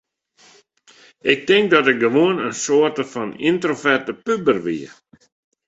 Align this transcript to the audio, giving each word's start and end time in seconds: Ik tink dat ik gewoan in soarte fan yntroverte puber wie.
Ik 1.31 1.39
tink 1.47 1.67
dat 1.73 1.87
ik 1.91 1.99
gewoan 2.05 2.37
in 2.45 2.53
soarte 2.65 3.03
fan 3.13 3.31
yntroverte 3.47 4.13
puber 4.25 4.57
wie. 4.65 4.87